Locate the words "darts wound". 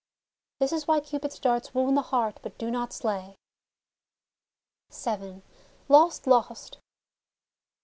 1.37-1.95